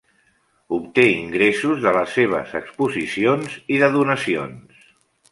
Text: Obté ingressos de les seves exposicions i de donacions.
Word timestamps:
Obté 0.75 1.03
ingressos 1.09 1.83
de 1.83 1.91
les 1.97 2.15
seves 2.19 2.55
exposicions 2.59 3.59
i 3.75 3.77
de 3.83 3.91
donacions. 3.97 4.81